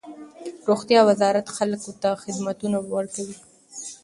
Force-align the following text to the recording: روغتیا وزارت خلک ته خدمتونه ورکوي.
روغتیا 0.67 1.01
وزارت 1.09 1.47
خلک 1.57 1.81
ته 2.01 2.09
خدمتونه 2.23 2.77
ورکوي. 2.93 3.35